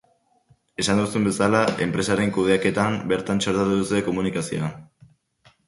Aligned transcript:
Esan 0.83 1.01
duzun 1.01 1.27
bezala, 1.27 1.59
enpresaren 1.85 2.33
kudeaketan 2.39 2.99
bertan 3.13 3.45
txertatu 3.45 3.79
duzue 3.83 4.05
komunikazioa. 4.11 4.75